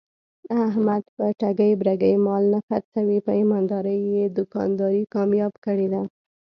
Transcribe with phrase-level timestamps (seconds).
[0.65, 3.17] احمد په ټګۍ برگۍ مال نه خرڅوي.
[3.25, 6.01] په ایماندارۍ یې دوکانداري کامیاب کړې ده.